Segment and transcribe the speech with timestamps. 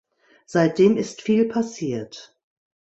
[0.47, 2.35] Seitdem ist viel passiert.